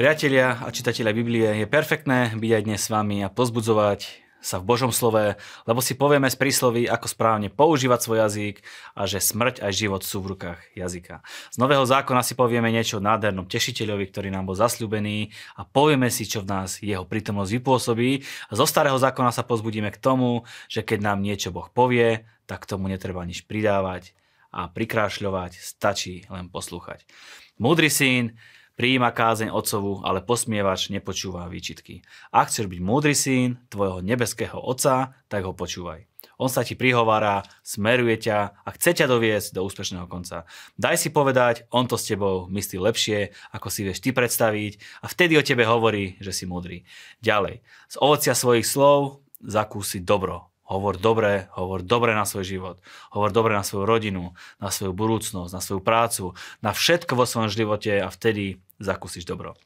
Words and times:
Priatelia 0.00 0.56
a 0.64 0.72
čitatelia 0.72 1.12
Biblie, 1.12 1.60
je 1.60 1.68
perfektné 1.68 2.32
byť 2.32 2.52
aj 2.56 2.62
dnes 2.64 2.80
s 2.80 2.88
vami 2.88 3.20
a 3.20 3.28
pozbudzovať 3.28 4.24
sa 4.40 4.56
v 4.56 4.64
Božom 4.64 4.96
slove, 4.96 5.36
lebo 5.68 5.80
si 5.84 5.92
povieme 5.92 6.24
z 6.32 6.40
prísloví, 6.40 6.88
ako 6.88 7.04
správne 7.04 7.52
používať 7.52 8.00
svoj 8.00 8.24
jazyk 8.24 8.64
a 8.96 9.04
že 9.04 9.20
smrť 9.20 9.60
aj 9.60 9.72
život 9.76 10.00
sú 10.00 10.24
v 10.24 10.32
rukách 10.32 10.56
jazyka. 10.72 11.20
Z 11.52 11.60
Nového 11.60 11.84
zákona 11.84 12.24
si 12.24 12.32
povieme 12.32 12.72
niečo 12.72 12.96
o 12.96 13.04
nádhernom 13.04 13.44
tešiteľovi, 13.44 14.08
ktorý 14.08 14.32
nám 14.32 14.48
bol 14.48 14.56
zasľúbený 14.56 15.36
a 15.60 15.68
povieme 15.68 16.08
si, 16.08 16.24
čo 16.24 16.40
v 16.40 16.48
nás 16.48 16.80
jeho 16.80 17.04
prítomnosť 17.04 17.60
vypôsobí. 17.60 18.24
A 18.24 18.52
zo 18.56 18.64
Starého 18.64 18.96
zákona 18.96 19.36
sa 19.36 19.44
pozbudíme 19.44 19.92
k 19.92 20.00
tomu, 20.00 20.48
že 20.72 20.80
keď 20.80 21.12
nám 21.12 21.20
niečo 21.20 21.52
Boh 21.52 21.68
povie, 21.68 22.24
tak 22.48 22.64
tomu 22.64 22.88
netreba 22.88 23.20
nič 23.28 23.44
pridávať 23.44 24.16
a 24.48 24.64
prikrášľovať, 24.72 25.60
stačí 25.60 26.24
len 26.32 26.48
poslúchať. 26.48 27.04
Múdry 27.60 27.92
syn 27.92 28.40
Prijíma 28.80 29.12
kázeň 29.12 29.52
otcovu, 29.52 30.00
ale 30.08 30.24
posmievač 30.24 30.88
nepočúva 30.88 31.44
výčitky. 31.52 32.00
Ak 32.32 32.48
chceš 32.48 32.64
byť 32.64 32.80
múdry 32.80 33.12
syn 33.12 33.60
tvojho 33.68 34.00
nebeského 34.00 34.56
otca, 34.56 35.12
tak 35.28 35.44
ho 35.44 35.52
počúvaj. 35.52 36.08
On 36.40 36.48
sa 36.48 36.64
ti 36.64 36.72
prihovára, 36.72 37.44
smeruje 37.60 38.24
ťa 38.24 38.64
a 38.64 38.68
chce 38.72 39.04
ťa 39.04 39.06
doviesť 39.12 39.52
do 39.52 39.68
úspešného 39.68 40.08
konca. 40.08 40.48
Daj 40.80 40.96
si 40.96 41.12
povedať, 41.12 41.68
on 41.68 41.84
to 41.84 42.00
s 42.00 42.08
tebou 42.08 42.48
myslí 42.48 42.80
lepšie, 42.80 43.36
ako 43.52 43.68
si 43.68 43.84
vieš 43.84 44.00
ty 44.00 44.16
predstaviť 44.16 45.04
a 45.04 45.12
vtedy 45.12 45.36
o 45.36 45.44
tebe 45.44 45.68
hovorí, 45.68 46.16
že 46.16 46.32
si 46.32 46.48
múdry. 46.48 46.88
Ďalej, 47.20 47.60
z 47.84 47.94
ovocia 48.00 48.32
svojich 48.32 48.64
slov 48.64 49.20
zakúsi 49.44 50.00
dobro, 50.00 50.49
Hovor 50.70 51.02
dobre, 51.02 51.50
hovor 51.58 51.82
dobre 51.82 52.14
na 52.14 52.22
svoj 52.22 52.46
život. 52.46 52.76
Hovor 53.10 53.34
dobre 53.34 53.58
na 53.58 53.66
svoju 53.66 53.90
rodinu, 53.90 54.38
na 54.62 54.70
svoju 54.70 54.94
budúcnosť, 54.94 55.50
na 55.50 55.58
svoju 55.58 55.82
prácu, 55.82 56.38
na 56.62 56.70
všetko 56.70 57.18
vo 57.18 57.26
svojom 57.26 57.50
živote 57.50 57.98
a 57.98 58.06
vtedy 58.06 58.62
zakúsiš 58.78 59.26
dobro. 59.26 59.58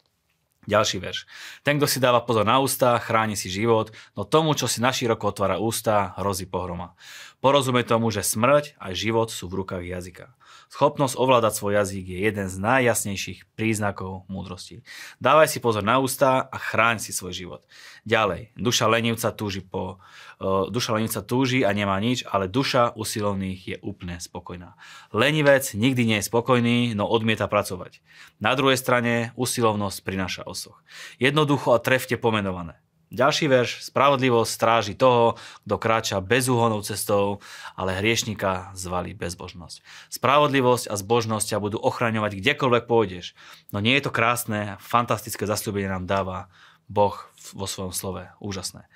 Ďalší 0.65 0.97
verš. 1.01 1.29
Ten, 1.61 1.77
kto 1.77 1.85
si 1.85 2.01
dáva 2.01 2.25
pozor 2.25 2.49
na 2.49 2.57
ústa, 2.61 2.97
chráni 2.97 3.37
si 3.37 3.53
život, 3.53 3.93
no 4.17 4.25
tomu, 4.25 4.57
čo 4.57 4.65
si 4.65 4.81
naširoko 4.81 5.29
otvára 5.29 5.61
ústa, 5.61 6.17
hrozí 6.17 6.49
pohroma. 6.49 6.97
Porozumie 7.45 7.85
tomu, 7.85 8.09
že 8.09 8.25
smrť 8.25 8.81
a 8.81 8.97
život 8.97 9.29
sú 9.29 9.53
v 9.53 9.61
rukách 9.61 9.85
jazyka. 9.85 10.33
Schopnosť 10.73 11.21
ovládať 11.21 11.53
svoj 11.55 11.73
jazyk 11.85 12.05
je 12.09 12.19
jeden 12.25 12.47
z 12.49 12.57
najjasnejších 12.57 13.53
príznakov 13.55 14.25
múdrosti. 14.33 14.83
Dávaj 15.21 15.53
si 15.53 15.61
pozor 15.61 15.85
na 15.85 16.01
ústa 16.01 16.51
a 16.51 16.57
chráň 16.57 17.05
si 17.05 17.13
svoj 17.13 17.37
život. 17.37 17.63
Ďalej, 18.09 18.57
duša 18.59 18.91
lenivca 18.91 19.31
túži 19.31 19.63
po, 19.63 20.01
uh, 20.41 20.67
duša 20.73 20.99
lenivca 20.99 21.21
túži 21.23 21.63
a 21.63 21.71
nemá 21.71 21.95
nič, 22.01 22.27
ale 22.27 22.51
duša 22.51 22.97
usilovných 22.97 23.61
je 23.71 23.77
úplne 23.85 24.19
spokojná. 24.19 24.75
Lenivec 25.15 25.69
nikdy 25.77 26.03
nie 26.11 26.19
je 26.25 26.27
spokojný, 26.27 26.97
no 26.99 27.07
odmieta 27.07 27.47
pracovať. 27.47 28.01
Na 28.43 28.57
druhej 28.59 28.81
strane 28.81 29.37
usilovnosť 29.39 29.99
prináša 30.03 30.43
osoch. 30.55 30.79
Jednoducho 31.19 31.75
a 31.75 31.83
trefte 31.83 32.15
pomenované. 32.15 32.79
Ďalší 33.15 33.47
verš. 33.47 33.71
Spravodlivosť 33.95 34.51
stráži 34.51 34.95
toho, 34.99 35.39
kto 35.63 35.75
kráča 35.79 36.19
bezúhonou 36.19 36.83
cestou, 36.83 37.39
ale 37.79 37.95
hriešnika 38.03 38.75
zvalí 38.75 39.15
bezbožnosť. 39.15 39.87
Spravodlivosť 40.11 40.91
a 40.91 40.95
zbožnosť 40.99 41.55
ťa 41.55 41.59
budú 41.63 41.79
ochraňovať 41.79 42.43
kdekoľvek 42.43 42.85
pôjdeš. 42.91 43.39
No 43.71 43.79
nie 43.79 43.95
je 43.95 44.11
to 44.11 44.13
krásne, 44.15 44.81
fantastické 44.83 45.47
zasľúbenie 45.47 45.87
nám 45.87 46.11
dáva 46.11 46.51
Boh 46.91 47.15
vo 47.55 47.67
svojom 47.71 47.95
slove. 47.95 48.35
Úžasné. 48.43 48.91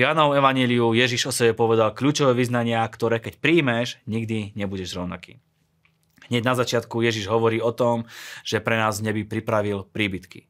V 0.00 0.06
Jánovom 0.06 0.32
evaníliu 0.32 0.96
Ježiš 0.96 1.28
o 1.28 1.32
sebe 1.34 1.52
povedal 1.52 1.92
kľúčové 1.92 2.32
vyznania, 2.32 2.88
ktoré 2.88 3.20
keď 3.20 3.36
príjmeš, 3.36 4.00
nikdy 4.08 4.56
nebudeš 4.56 4.96
rovnaký. 4.96 5.44
Hneď 6.32 6.42
na 6.44 6.54
začiatku 6.56 7.00
Ježiš 7.04 7.28
hovorí 7.28 7.60
o 7.60 7.72
tom, 7.72 8.04
že 8.44 8.60
pre 8.60 8.76
nás 8.76 9.00
v 9.00 9.24
pripravil 9.24 9.84
príbytky. 9.88 10.48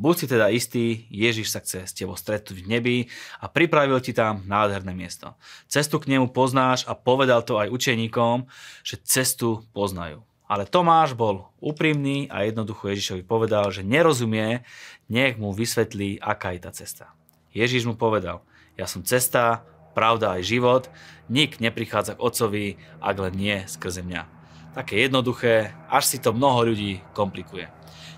Buď 0.00 0.14
si 0.16 0.26
teda 0.26 0.48
istý, 0.48 1.04
Ježiš 1.12 1.52
sa 1.52 1.60
chce 1.60 1.84
s 1.84 1.92
tebou 1.92 2.16
stretnúť 2.16 2.64
v 2.64 2.70
nebi 2.70 2.96
a 3.38 3.46
pripravil 3.46 4.00
ti 4.00 4.16
tam 4.16 4.40
nádherné 4.48 4.96
miesto. 4.96 5.36
Cestu 5.68 6.00
k 6.00 6.08
nemu 6.16 6.32
poznáš 6.32 6.88
a 6.88 6.96
povedal 6.96 7.44
to 7.44 7.60
aj 7.60 7.68
učeníkom, 7.68 8.48
že 8.82 8.98
cestu 9.04 9.62
poznajú. 9.76 10.24
Ale 10.48 10.68
Tomáš 10.68 11.16
bol 11.16 11.48
úprimný 11.60 12.28
a 12.28 12.44
jednoducho 12.44 12.92
Ježišovi 12.92 13.24
povedal, 13.24 13.72
že 13.72 13.84
nerozumie, 13.84 14.64
nech 15.08 15.40
mu 15.40 15.52
vysvetlí, 15.52 16.20
aká 16.20 16.52
je 16.56 16.60
tá 16.60 16.70
cesta. 16.72 17.06
Ježiš 17.52 17.88
mu 17.88 17.96
povedal, 17.96 18.44
ja 18.76 18.88
som 18.88 19.04
cesta, 19.04 19.64
pravda 19.92 20.40
aj 20.40 20.42
život, 20.48 20.82
nik 21.28 21.60
neprichádza 21.60 22.16
k 22.16 22.24
otcovi, 22.24 22.66
ak 23.00 23.16
len 23.16 23.34
nie 23.36 23.56
skrze 23.68 24.00
mňa. 24.04 24.41
Také 24.72 25.04
jednoduché, 25.04 25.76
až 25.92 26.08
si 26.08 26.16
to 26.16 26.32
mnoho 26.32 26.72
ľudí 26.72 27.04
komplikuje. 27.12 27.68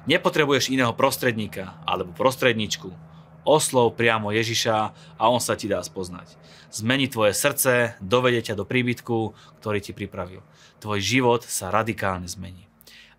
Nepotrebuješ 0.06 0.70
iného 0.70 0.94
prostredníka 0.94 1.82
alebo 1.82 2.14
prostredničku. 2.14 2.94
Oslov 3.42 3.98
priamo 3.98 4.30
Ježiša 4.30 4.76
a 5.18 5.24
on 5.26 5.42
sa 5.42 5.58
ti 5.58 5.66
dá 5.66 5.82
spoznať. 5.82 6.38
Zmení 6.70 7.10
tvoje 7.10 7.34
srdce, 7.34 7.98
dovede 7.98 8.38
ťa 8.38 8.54
do 8.54 8.62
príbytku, 8.62 9.34
ktorý 9.58 9.78
ti 9.82 9.90
pripravil. 9.90 10.46
Tvoj 10.78 11.02
život 11.02 11.42
sa 11.42 11.74
radikálne 11.74 12.30
zmení. 12.30 12.70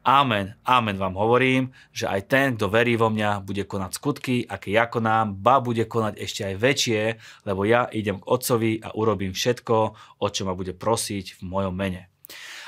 Amen, 0.06 0.56
amen 0.64 0.96
vám 0.96 1.18
hovorím, 1.18 1.76
že 1.90 2.08
aj 2.08 2.22
ten, 2.30 2.48
kto 2.56 2.72
verí 2.72 2.96
vo 2.96 3.12
mňa, 3.12 3.44
bude 3.44 3.66
konať 3.68 3.92
skutky, 3.98 4.46
aké 4.48 4.70
ja 4.72 4.86
konám, 4.86 5.34
ba 5.34 5.60
bude 5.60 5.84
konať 5.90 6.22
ešte 6.22 6.46
aj 6.46 6.56
väčšie, 6.62 7.02
lebo 7.44 7.66
ja 7.68 7.90
idem 7.90 8.22
k 8.22 8.28
Otcovi 8.30 8.80
a 8.86 8.94
urobím 8.94 9.34
všetko, 9.34 9.76
o 10.22 10.28
čo 10.30 10.46
ma 10.46 10.54
bude 10.54 10.78
prosiť 10.78 11.42
v 11.42 11.50
mojom 11.50 11.74
mene. 11.74 12.15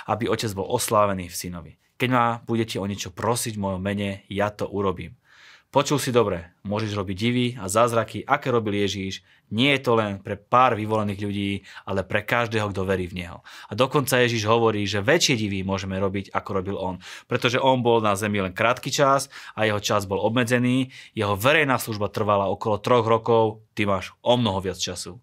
Aby 0.07 0.31
Otec 0.31 0.50
bol 0.56 0.66
oslávený 0.72 1.28
v 1.28 1.35
synovi. 1.35 1.73
Keď 2.00 2.09
ma 2.09 2.40
budete 2.47 2.79
o 2.79 2.85
niečo 2.88 3.12
prosiť 3.12 3.59
v 3.59 3.63
mojom 3.68 3.81
mene, 3.84 4.23
ja 4.31 4.50
to 4.50 4.66
urobím. 4.66 5.19
Počul 5.68 6.00
si 6.00 6.16
dobre, 6.16 6.56
môžeš 6.63 6.95
robiť 6.95 7.18
divy 7.19 7.47
a 7.59 7.68
zázraky, 7.68 8.23
aké 8.23 8.56
robil 8.56 8.88
Ježíš. 8.88 9.19
Nie 9.51 9.75
je 9.75 9.84
to 9.84 10.00
len 10.00 10.23
pre 10.23 10.40
pár 10.40 10.79
vyvolených 10.79 11.19
ľudí, 11.19 11.51
ale 11.84 12.07
pre 12.07 12.23
každého, 12.23 12.72
kto 12.72 12.88
verí 12.88 13.03
v 13.12 13.19
Neho. 13.19 13.44
A 13.67 13.75
dokonca 13.75 14.16
Ježíš 14.16 14.47
hovorí, 14.47 14.88
že 14.88 15.03
väčšie 15.03 15.35
divy 15.35 15.67
môžeme 15.67 16.00
robiť, 16.00 16.31
ako 16.31 16.50
robil 16.56 16.79
On. 16.79 16.96
Pretože 17.28 17.59
On 17.59 17.84
bol 17.84 18.00
na 18.00 18.16
zemi 18.16 18.40
len 18.40 18.56
krátky 18.56 18.88
čas 18.96 19.28
a 19.59 19.67
jeho 19.67 19.84
čas 19.84 20.07
bol 20.07 20.23
obmedzený. 20.23 20.88
Jeho 21.12 21.35
verejná 21.35 21.75
služba 21.75 22.07
trvala 22.07 22.47
okolo 22.47 22.79
troch 22.79 23.03
rokov, 23.03 23.67
ty 23.75 23.84
máš 23.84 24.16
o 24.23 24.40
mnoho 24.40 24.63
viac 24.63 24.79
času, 24.79 25.19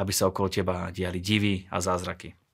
aby 0.00 0.08
sa 0.08 0.32
okolo 0.32 0.48
teba 0.48 0.88
diali 0.88 1.20
divy 1.20 1.68
a 1.68 1.84
zázraky. 1.84 2.45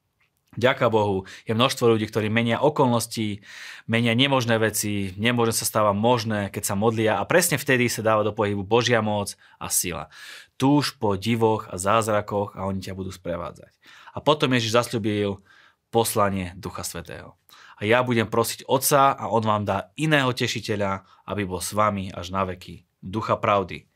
Ďaká 0.53 0.93
Bohu, 0.93 1.25
je 1.49 1.57
množstvo 1.57 1.97
ľudí, 1.97 2.05
ktorí 2.13 2.29
menia 2.29 2.61
okolnosti, 2.61 3.41
menia 3.89 4.13
nemožné 4.13 4.61
veci, 4.61 5.17
nemožné 5.17 5.57
sa 5.57 5.65
stáva 5.65 5.97
možné, 5.97 6.53
keď 6.53 6.63
sa 6.69 6.75
modlia 6.77 7.17
a 7.17 7.25
presne 7.25 7.57
vtedy 7.57 7.89
sa 7.89 8.05
dáva 8.05 8.21
do 8.21 8.37
pohybu 8.37 8.61
Božia 8.61 9.01
moc 9.01 9.33
a 9.57 9.73
sila. 9.73 10.13
Túž 10.61 11.01
po 11.01 11.17
divoch 11.17 11.73
a 11.73 11.81
zázrakoch 11.81 12.53
a 12.53 12.69
oni 12.69 12.85
ťa 12.85 12.93
budú 12.93 13.09
sprevádzať. 13.09 13.73
A 14.13 14.21
potom 14.21 14.53
Ježiš 14.53 14.77
zasľubil 14.77 15.41
poslanie 15.89 16.53
Ducha 16.61 16.85
Svetého. 16.85 17.41
A 17.81 17.89
ja 17.89 18.05
budem 18.05 18.29
prosiť 18.29 18.69
Otca 18.69 19.17
a 19.17 19.33
On 19.33 19.41
vám 19.41 19.65
dá 19.65 19.89
iného 19.97 20.37
tešiteľa, 20.37 21.09
aby 21.33 21.49
bol 21.49 21.65
s 21.65 21.73
vami 21.73 22.13
až 22.13 22.29
na 22.29 22.45
veky. 22.45 22.85
Ducha 23.01 23.41
pravdy. 23.41 23.89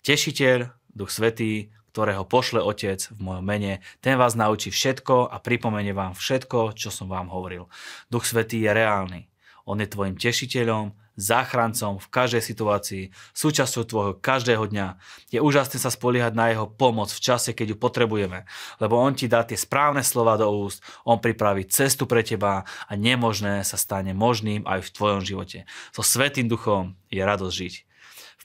Tešiteľ, 0.00 0.72
Duch 0.88 1.12
Svetý, 1.12 1.68
ktorého 1.92 2.24
pošle 2.24 2.60
Otec 2.60 3.00
v 3.12 3.18
mojom 3.18 3.44
mene, 3.44 3.80
ten 4.04 4.20
vás 4.20 4.36
naučí 4.38 4.68
všetko 4.70 5.28
a 5.28 5.36
pripomene 5.40 5.92
vám 5.96 6.12
všetko, 6.14 6.76
čo 6.76 6.92
som 6.92 7.08
vám 7.08 7.32
hovoril. 7.32 7.66
Duch 8.12 8.28
Svetý 8.28 8.62
je 8.62 8.70
reálny. 8.70 9.20
On 9.68 9.76
je 9.76 9.88
tvojim 9.88 10.16
tešiteľom, 10.16 10.96
záchrancom 11.18 11.98
v 11.98 12.08
každej 12.08 12.42
situácii, 12.46 13.04
súčasťou 13.34 13.82
tvojho 13.84 14.14
každého 14.16 14.70
dňa. 14.70 14.96
Je 15.34 15.42
úžasné 15.42 15.82
sa 15.82 15.90
spoliehať 15.90 16.32
na 16.32 16.54
jeho 16.54 16.70
pomoc 16.70 17.10
v 17.10 17.20
čase, 17.20 17.50
keď 17.52 17.74
ju 17.74 17.76
potrebujeme, 17.76 18.46
lebo 18.78 18.96
on 18.96 19.18
ti 19.18 19.26
dá 19.26 19.42
tie 19.42 19.58
správne 19.58 20.06
slova 20.06 20.38
do 20.38 20.46
úst, 20.46 20.80
on 21.02 21.18
pripraví 21.18 21.66
cestu 21.66 22.06
pre 22.06 22.22
teba 22.22 22.62
a 22.86 22.92
nemožné 22.94 23.66
sa 23.66 23.74
stane 23.74 24.14
možným 24.14 24.62
aj 24.64 24.86
v 24.86 24.92
tvojom 24.94 25.20
živote. 25.26 25.66
So 25.90 26.06
Svetým 26.06 26.46
duchom 26.46 26.94
je 27.10 27.20
radosť 27.20 27.54
žiť 27.58 27.87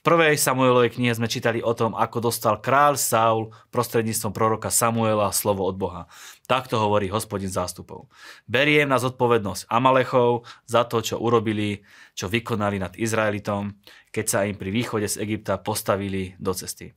prvej 0.04 0.36
Samuelovej 0.36 1.00
knihe 1.00 1.16
sme 1.16 1.32
čítali 1.32 1.64
o 1.64 1.72
tom, 1.72 1.96
ako 1.96 2.28
dostal 2.28 2.60
kráľ 2.60 3.00
Saul 3.00 3.50
prostredníctvom 3.72 4.36
proroka 4.36 4.68
Samuela 4.68 5.32
slovo 5.32 5.64
od 5.64 5.80
Boha. 5.80 6.06
Takto 6.44 6.76
hovorí 6.76 7.08
hospodin 7.08 7.48
zástupov. 7.48 8.12
Beriem 8.44 8.92
na 8.92 9.00
zodpovednosť 9.00 9.64
Amalechov 9.72 10.44
za 10.68 10.84
to, 10.84 11.00
čo 11.00 11.16
urobili, 11.16 11.80
čo 12.12 12.28
vykonali 12.28 12.76
nad 12.76 12.92
Izraelitom, 13.00 13.80
keď 14.12 14.24
sa 14.28 14.38
im 14.44 14.60
pri 14.60 14.68
východe 14.68 15.08
z 15.08 15.24
Egypta 15.24 15.56
postavili 15.56 16.36
do 16.36 16.52
cesty. 16.52 16.92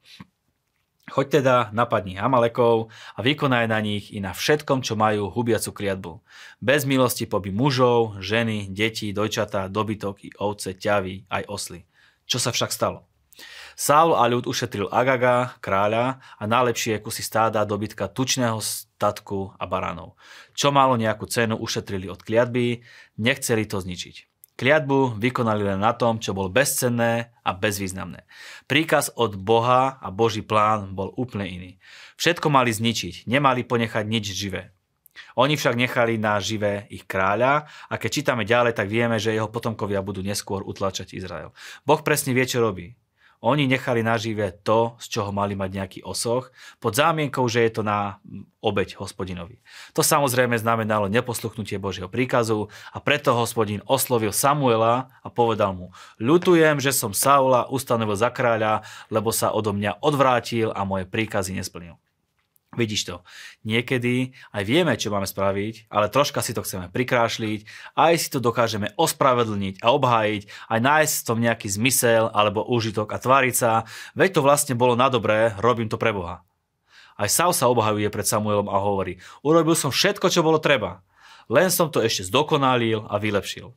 Choď 1.07 1.39
teda, 1.39 1.56
napadni 1.71 2.19
Amalekov 2.19 2.92
a 3.15 3.24
vykonaj 3.24 3.71
na 3.71 3.80
nich 3.80 4.12
i 4.12 4.19
na 4.19 4.36
všetkom, 4.36 4.83
čo 4.83 5.00
majú 5.00 5.31
hubiacu 5.31 5.71
kliatbu. 5.71 6.19
Bez 6.60 6.83
milosti 6.83 7.24
poby 7.24 7.56
mužov, 7.56 8.19
ženy, 8.19 8.68
deti, 8.68 9.15
dojčatá, 9.15 9.71
dobytok 9.71 10.27
i 10.27 10.36
ovce, 10.36 10.75
ťavy, 10.75 11.24
aj 11.31 11.48
osly. 11.48 11.88
Čo 12.27 12.44
sa 12.44 12.51
však 12.51 12.75
stalo? 12.75 13.07
Saul 13.77 14.18
a 14.18 14.25
ľud 14.25 14.50
ušetril 14.50 14.89
Agaga, 14.89 15.56
kráľa 15.62 16.19
a 16.35 16.44
najlepšie 16.50 16.97
kusy 17.00 17.21
stáda, 17.21 17.62
dobytka, 17.62 18.09
tučného 18.09 18.57
statku 18.57 19.53
a 19.56 19.63
baránov. 19.69 20.18
Čo 20.57 20.74
malo 20.74 20.97
nejakú 20.97 21.29
cenu, 21.29 21.56
ušetrili 21.56 22.09
od 22.09 22.25
kliatby, 22.25 22.81
nechceli 23.21 23.69
to 23.69 23.77
zničiť. 23.77 24.27
Kliatbu 24.57 25.21
vykonali 25.21 25.62
len 25.62 25.77
na 25.77 25.94
tom, 25.94 26.18
čo 26.18 26.33
bolo 26.33 26.50
bezcenné 26.50 27.38
a 27.45 27.53
bezvýznamné. 27.53 28.25
Príkaz 28.65 29.13
od 29.13 29.38
Boha 29.38 30.01
a 30.01 30.09
Boží 30.09 30.41
plán 30.41 30.97
bol 30.97 31.13
úplne 31.13 31.45
iný. 31.45 31.71
Všetko 32.18 32.50
mali 32.50 32.74
zničiť, 32.74 33.29
nemali 33.29 33.62
ponechať 33.62 34.03
nič 34.09 34.33
živé. 34.33 34.74
Oni 35.36 35.58
však 35.58 35.75
nechali 35.78 36.18
na 36.18 36.38
živé 36.42 36.90
ich 36.90 37.06
kráľa 37.06 37.69
a 37.90 37.94
keď 37.96 38.10
čítame 38.10 38.44
ďalej, 38.48 38.78
tak 38.78 38.90
vieme, 38.90 39.18
že 39.18 39.34
jeho 39.34 39.52
potomkovia 39.52 40.02
budú 40.06 40.25
neskôr 40.25 40.66
utlačať 40.66 41.14
Izrael. 41.14 41.54
Boh 41.84 42.02
presne 42.02 42.34
vie, 42.34 42.46
čo 42.46 42.64
robí. 42.64 42.98
Oni 43.38 43.69
nechali 43.69 44.02
nažive 44.02 44.50
to, 44.66 44.98
z 44.98 45.14
čoho 45.14 45.30
mali 45.30 45.54
mať 45.54 45.69
nejaký 45.69 46.00
osoch, 46.02 46.50
pod 46.81 46.98
zámienkou, 46.98 47.46
že 47.46 47.69
je 47.69 47.72
to 47.78 47.84
na 47.86 48.18
obeď 48.66 48.98
hospodinovi. 48.98 49.62
To 49.94 50.02
samozrejme 50.02 50.58
znamenalo 50.58 51.06
neposluchnutie 51.06 51.78
Božieho 51.78 52.10
príkazu 52.10 52.74
a 52.90 52.98
preto 52.98 53.38
hospodin 53.38 53.86
oslovil 53.86 54.34
Samuela 54.34 55.13
a 55.22 55.30
povedal 55.30 55.78
mu, 55.78 55.94
ľutujem, 56.18 56.81
že 56.81 56.90
som 56.90 57.13
Saula 57.13 57.70
ustanovil 57.70 58.18
za 58.18 58.34
kráľa, 58.34 58.81
lebo 59.13 59.30
sa 59.30 59.54
odo 59.54 59.70
mňa 59.70 60.02
odvrátil 60.02 60.74
a 60.74 60.81
moje 60.81 61.06
príkazy 61.06 61.54
nesplnil. 61.54 62.02
Vidíš 62.77 63.09
to, 63.09 63.15
niekedy 63.65 64.38
aj 64.53 64.62
vieme, 64.62 64.94
čo 64.94 65.09
máme 65.09 65.25
spraviť, 65.25 65.89
ale 65.89 66.13
troška 66.13 66.45
si 66.45 66.53
to 66.53 66.62
chceme 66.62 66.94
prikrášliť, 66.94 67.65
aj 67.97 68.13
si 68.21 68.29
to 68.29 68.38
dokážeme 68.38 68.94
ospravedlniť 68.94 69.81
a 69.81 69.97
obhájiť, 69.97 70.44
aj 70.69 70.79
nájsť 70.85 71.15
v 71.18 71.25
tom 71.25 71.38
nejaký 71.41 71.68
zmysel 71.74 72.29
alebo 72.29 72.62
úžitok 72.62 73.09
a 73.09 73.18
tváriť 73.18 73.56
sa, 73.57 73.89
veď 74.13 74.38
to 74.38 74.45
vlastne 74.45 74.77
bolo 74.77 74.94
na 74.94 75.09
dobré, 75.09 75.57
robím 75.57 75.89
to 75.89 75.97
pre 75.97 76.13
Boha. 76.13 76.45
Aj 77.18 77.25
Saul 77.25 77.57
sa 77.57 77.65
obhajuje 77.65 78.13
pred 78.13 78.29
Samuelom 78.29 78.69
a 78.69 78.77
hovorí, 78.77 79.18
urobil 79.41 79.74
som 79.74 79.89
všetko, 79.89 80.29
čo 80.29 80.45
bolo 80.45 80.62
treba, 80.62 81.01
len 81.50 81.74
som 81.74 81.89
to 81.89 81.97
ešte 82.06 82.29
zdokonalil 82.29 83.09
a 83.09 83.18
vylepšil. 83.18 83.74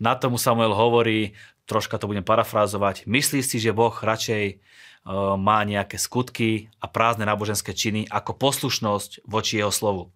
Na 0.00 0.16
tomu 0.16 0.40
Samuel 0.40 0.72
hovorí, 0.72 1.36
troška 1.68 2.00
to 2.00 2.08
budem 2.08 2.24
parafrázovať, 2.24 3.04
myslí 3.04 3.44
si, 3.44 3.60
že 3.60 3.76
Boh 3.76 3.92
radšej 3.92 4.58
E, 5.00 5.12
má 5.36 5.64
nejaké 5.64 5.96
skutky 5.96 6.68
a 6.76 6.86
prázdne 6.88 7.24
náboženské 7.24 7.72
činy 7.72 8.04
ako 8.08 8.36
poslušnosť 8.36 9.24
voči 9.24 9.60
jeho 9.60 9.72
slovu. 9.72 10.12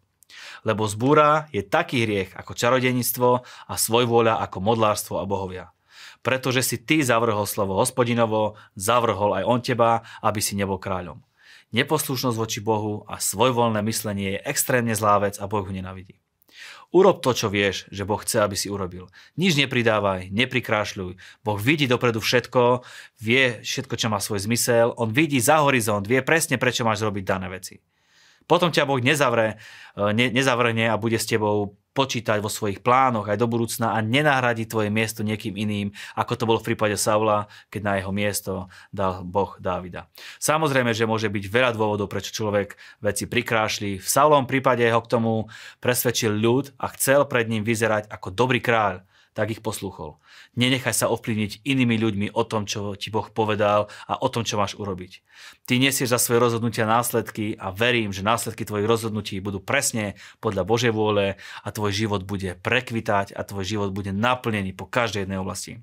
Lebo 0.65 0.85
zbúra 0.89 1.49
je 1.53 1.65
taký 1.65 2.05
hriech 2.05 2.37
ako 2.37 2.53
čarodenictvo 2.53 3.45
a 3.45 3.75
svojvôľa 3.77 4.45
ako 4.45 4.59
modlárstvo 4.61 5.15
a 5.21 5.29
bohovia. 5.29 5.73
Pretože 6.25 6.65
si 6.65 6.77
ty 6.81 7.05
zavrhol 7.05 7.45
slovo 7.45 7.77
hospodinovo, 7.77 8.57
zavrhol 8.77 9.37
aj 9.37 9.45
on 9.45 9.61
teba, 9.61 10.05
aby 10.25 10.41
si 10.41 10.57
nebol 10.57 10.81
kráľom. 10.81 11.21
Neposlušnosť 11.77 12.37
voči 12.37 12.61
Bohu 12.65 13.05
a 13.09 13.21
svojvoľné 13.21 13.81
myslenie 13.85 14.37
je 14.37 14.45
extrémne 14.47 14.97
zlá 14.97 15.21
vec 15.21 15.37
a 15.37 15.45
Boh 15.45 15.65
ho 15.65 15.73
nenavidí. 15.73 16.24
Urob 16.95 17.19
to, 17.19 17.35
čo 17.35 17.51
vieš, 17.51 17.91
že 17.91 18.07
Boh 18.07 18.23
chce, 18.23 18.39
aby 18.39 18.55
si 18.55 18.71
urobil. 18.71 19.11
Nič 19.35 19.59
nepridávaj, 19.59 20.31
neprikrášľuj. 20.31 21.19
Boh 21.43 21.59
vidí 21.59 21.91
dopredu 21.91 22.23
všetko, 22.23 22.87
vie 23.19 23.61
všetko, 23.67 23.95
čo 23.99 24.07
má 24.07 24.23
svoj 24.23 24.47
zmysel, 24.47 24.95
on 24.95 25.11
vidí 25.11 25.43
za 25.43 25.63
horizont, 25.67 26.07
vie 26.07 26.23
presne, 26.23 26.55
prečo 26.55 26.87
máš 26.87 27.03
robiť 27.03 27.25
dané 27.27 27.51
veci. 27.51 27.83
Potom 28.47 28.71
ťa 28.71 28.87
Boh 28.87 29.01
nezavre, 29.01 29.57
e, 29.97 30.13
ne, 30.13 30.31
nezavrne 30.31 30.87
a 30.93 31.01
bude 31.01 31.17
s 31.17 31.27
tebou 31.27 31.75
počítať 31.95 32.43
vo 32.43 32.51
svojich 32.51 32.83
plánoch 32.83 33.31
aj 33.31 33.39
do 33.39 33.47
budúcna 33.47 33.95
a 33.95 34.03
nenahradí 34.03 34.67
tvoje 34.67 34.91
miesto 34.91 35.23
niekým 35.23 35.55
iným, 35.55 35.95
ako 36.19 36.33
to 36.35 36.45
bolo 36.45 36.59
v 36.59 36.75
prípade 36.75 36.99
Saula, 36.99 37.47
keď 37.71 37.81
na 37.87 37.93
jeho 38.03 38.11
miesto 38.11 38.53
dal 38.91 39.23
Boh 39.23 39.55
Dávida. 39.63 40.11
Samozrejme, 40.43 40.91
že 40.91 41.07
môže 41.07 41.31
byť 41.31 41.45
veľa 41.47 41.71
dôvodov, 41.73 42.11
prečo 42.11 42.35
človek 42.35 42.75
veci 42.99 43.31
prikrášli. 43.31 44.03
V 44.03 44.09
Saulovom 44.09 44.51
prípade 44.51 44.83
ho 44.91 45.01
k 45.01 45.11
tomu 45.11 45.47
presvedčil 45.79 46.35
ľud 46.35 46.75
a 46.77 46.91
chcel 46.99 47.25
pred 47.31 47.47
ním 47.47 47.63
vyzerať 47.63 48.11
ako 48.11 48.35
dobrý 48.35 48.59
kráľ 48.59 49.07
tak 49.35 49.51
ich 49.51 49.61
poslúchol. 49.61 50.17
Nenechaj 50.55 50.95
sa 50.95 51.11
ovplyvniť 51.11 51.67
inými 51.67 51.99
ľuďmi 51.99 52.27
o 52.33 52.43
tom, 52.47 52.65
čo 52.65 52.95
ti 52.95 53.11
Boh 53.11 53.27
povedal 53.27 53.91
a 54.07 54.15
o 54.23 54.31
tom, 54.31 54.47
čo 54.47 54.57
máš 54.57 54.79
urobiť. 54.79 55.21
Ty 55.67 55.83
nesieš 55.83 56.15
za 56.15 56.23
svoje 56.23 56.39
rozhodnutia 56.39 56.87
následky 56.87 57.59
a 57.59 57.75
verím, 57.75 58.15
že 58.15 58.23
následky 58.23 58.63
tvojich 58.63 58.87
rozhodnutí 58.87 59.43
budú 59.43 59.59
presne 59.59 60.15
podľa 60.39 60.63
Božej 60.63 60.93
vôle 60.95 61.37
a 61.67 61.69
tvoj 61.75 61.91
život 61.91 62.23
bude 62.23 62.55
prekvitať 62.63 63.35
a 63.35 63.43
tvoj 63.43 63.67
život 63.67 63.91
bude 63.91 64.15
naplnený 64.15 64.73
po 64.73 64.87
každej 64.87 65.27
jednej 65.27 65.43
oblasti. 65.43 65.83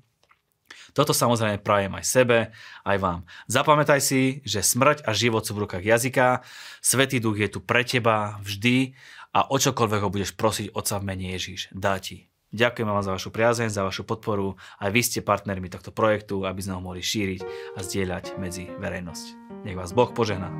Toto 0.92 1.16
samozrejme 1.16 1.64
prajem 1.64 1.92
aj 1.96 2.04
sebe, 2.04 2.38
aj 2.84 2.96
vám. 3.00 3.20
Zapamätaj 3.48 4.00
si, 4.04 4.44
že 4.44 4.60
smrť 4.60 5.08
a 5.08 5.16
život 5.16 5.44
sú 5.44 5.56
v 5.56 5.64
rukách 5.68 5.84
jazyka, 5.84 6.44
Svetý 6.84 7.20
duch 7.20 7.40
je 7.40 7.48
tu 7.48 7.60
pre 7.64 7.84
teba 7.84 8.36
vždy 8.44 8.92
a 9.32 9.48
o 9.48 9.56
čokoľvek 9.56 10.00
ho 10.04 10.12
budeš 10.12 10.36
prosiť 10.36 10.76
Otca 10.76 11.00
v 11.00 11.06
mene 11.08 11.32
Ježíš, 11.32 11.72
dá 11.72 11.96
ti. 11.96 12.31
Ďakujem 12.52 12.88
vám 12.88 13.04
za 13.04 13.16
vašu 13.16 13.32
priazeň, 13.32 13.68
za 13.72 13.82
vašu 13.82 14.04
podporu. 14.04 14.60
Aj 14.76 14.92
vy 14.92 15.00
ste 15.00 15.24
partnermi 15.24 15.72
tohto 15.72 15.88
projektu, 15.88 16.44
aby 16.44 16.60
sme 16.60 16.76
ho 16.76 16.84
mohli 16.84 17.00
šíriť 17.00 17.40
a 17.76 17.80
zdieľať 17.80 18.36
medzi 18.36 18.68
verejnosť. 18.68 19.26
Nech 19.64 19.76
vás 19.76 19.96
Boh 19.96 20.12
požehná. 20.12 20.52